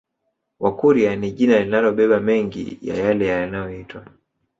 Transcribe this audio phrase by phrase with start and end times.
[0.59, 4.01] Wakurya ni jina linalobeba mengi ya yale yanaoyoitwa